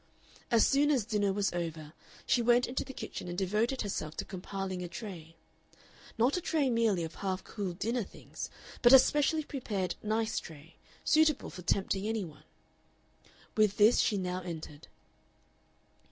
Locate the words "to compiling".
4.17-4.81